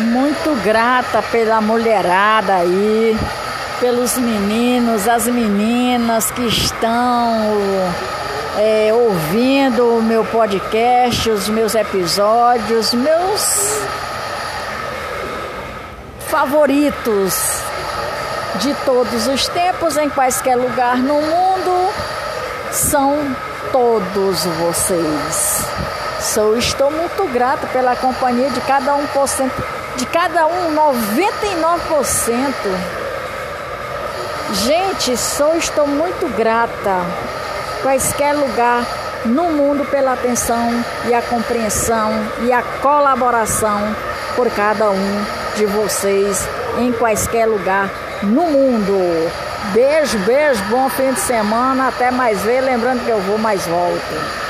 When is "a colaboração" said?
42.52-43.94